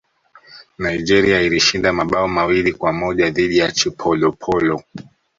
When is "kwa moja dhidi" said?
2.73-3.57